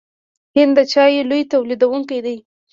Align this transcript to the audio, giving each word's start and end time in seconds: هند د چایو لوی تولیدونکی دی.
هند 0.57 0.73
د 0.77 0.79
چایو 0.91 1.27
لوی 1.29 1.43
تولیدونکی 1.51 2.19
دی. 2.25 2.37